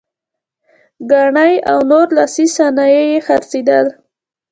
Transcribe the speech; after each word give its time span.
ګاڼې 1.09 1.53
او 1.71 1.79
نور 1.89 2.07
لاسي 2.17 2.45
صنایع 2.55 3.03
یې 3.11 3.19
خرڅېدل. 3.27 3.85